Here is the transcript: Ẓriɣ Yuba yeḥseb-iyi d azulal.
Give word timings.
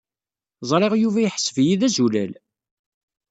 Ẓriɣ 0.69 0.93
Yuba 0.97 1.19
yeḥseb-iyi 1.21 1.75
d 1.79 1.81
azulal. 1.87 2.31